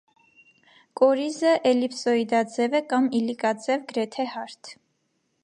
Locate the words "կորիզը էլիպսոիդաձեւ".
1.01-2.79